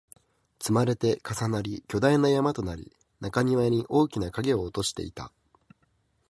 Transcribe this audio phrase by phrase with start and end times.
[0.59, 5.31] 積まれて、重なり、巨大な山となり、中庭に大きな影を落としていた